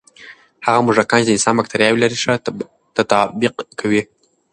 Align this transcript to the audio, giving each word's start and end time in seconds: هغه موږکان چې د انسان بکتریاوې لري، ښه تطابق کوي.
هغه 0.65 0.79
موږکان 0.85 1.19
چې 1.23 1.27
د 1.27 1.31
انسان 1.35 1.53
بکتریاوې 1.57 1.99
لري، 2.03 2.17
ښه 2.23 2.33
تطابق 2.97 3.55
کوي. 3.79 4.01